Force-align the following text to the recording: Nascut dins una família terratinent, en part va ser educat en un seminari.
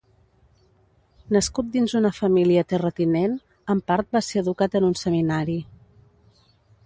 Nascut 1.35 1.67
dins 1.75 1.93
una 1.99 2.11
família 2.21 2.63
terratinent, 2.73 3.37
en 3.75 3.85
part 3.91 4.11
va 4.17 4.23
ser 4.29 4.41
educat 4.45 4.79
en 4.81 4.87
un 4.89 4.95
seminari. 5.05 5.59